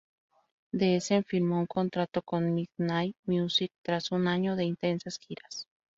The 0.73 0.95
Essence 0.95 1.27
firmó 1.29 1.59
un 1.59 1.67
contrato 1.67 2.23
con 2.23 2.55
Midnight 2.55 3.15
Music 3.27 3.71
tras 3.83 4.11
un 4.11 4.27
año 4.27 4.55
de 4.55 4.63
intensas 4.63 5.19
giras. 5.19 5.67